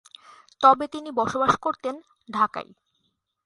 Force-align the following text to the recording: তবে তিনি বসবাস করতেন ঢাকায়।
তবে 0.61 0.85
তিনি 0.87 1.09
বসবাস 1.11 1.53
করতেন 1.55 1.95
ঢাকায়। 2.29 2.71